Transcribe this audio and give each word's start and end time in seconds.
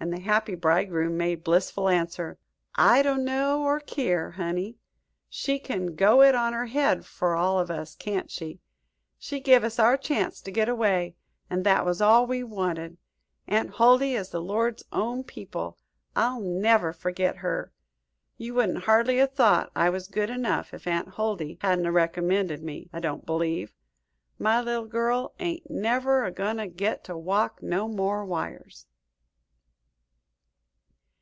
And 0.00 0.12
the 0.12 0.20
happy 0.20 0.54
bridegroom 0.54 1.16
made 1.16 1.42
blissful 1.42 1.88
answer: 1.88 2.38
"I 2.74 3.00
don't 3.00 3.24
know 3.24 3.62
or 3.62 3.80
keer 3.80 4.32
honey. 4.32 4.76
She 5.30 5.58
can 5.58 5.94
go 5.94 6.20
it 6.20 6.34
on 6.34 6.52
her 6.52 6.66
head 6.66 7.06
for 7.06 7.34
all 7.34 7.58
of 7.58 7.70
us, 7.70 7.94
can't 7.94 8.30
she? 8.30 8.60
She 9.18 9.40
give 9.40 9.64
us 9.64 9.78
our 9.78 9.96
chance 9.96 10.42
to 10.42 10.50
get 10.50 10.68
away, 10.68 11.14
and 11.48 11.64
that 11.64 11.86
was 11.86 12.02
all 12.02 12.26
we 12.26 12.42
wanted. 12.44 12.98
Aunt 13.48 13.70
Huldy 13.76 14.14
is 14.14 14.28
the 14.28 14.42
Lord's 14.42 14.84
own 14.92 15.22
people. 15.24 15.78
I'll 16.14 16.40
never 16.40 16.92
forget 16.92 17.36
her. 17.36 17.72
You 18.36 18.52
wouldn't 18.52 18.84
hardly 18.84 19.18
'a' 19.18 19.26
thought 19.26 19.72
I 19.74 19.88
was 19.88 20.06
good 20.08 20.28
enough, 20.28 20.74
if 20.74 20.86
Aunt 20.86 21.08
Huldy 21.14 21.56
hadn't 21.62 21.86
a 21.86 21.92
recommended 21.92 22.62
me, 22.62 22.90
I 22.92 23.00
don't 23.00 23.24
believe. 23.24 23.72
My 24.38 24.60
little 24.60 24.84
girl 24.86 25.32
ain't 25.38 25.70
never 25.70 26.24
a 26.26 26.30
goin' 26.30 26.58
to 26.58 26.66
get 26.68 27.04
to 27.04 27.16
walk 27.16 27.62
no 27.62 27.88
more 27.88 28.22
wires." 28.26 28.84